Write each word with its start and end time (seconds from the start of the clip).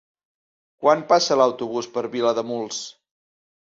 Quan 0.85 1.05
passa 1.13 1.39
l'autobús 1.43 1.93
per 1.99 2.07
Vilademuls? 2.19 2.85